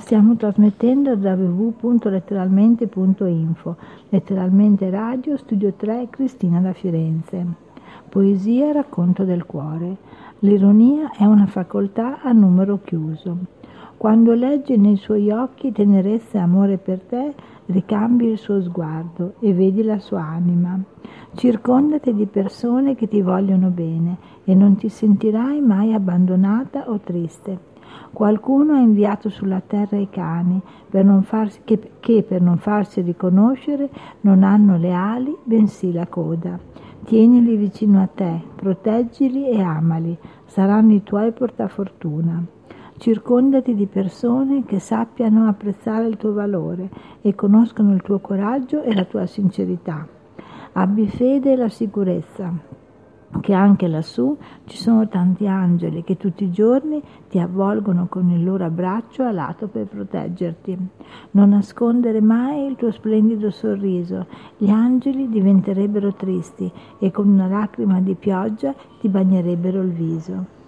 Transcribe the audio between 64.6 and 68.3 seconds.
angeli diventerebbero tristi e con una lacrima di